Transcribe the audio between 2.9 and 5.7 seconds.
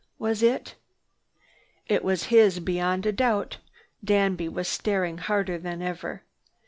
a doubt." Danby was staring harder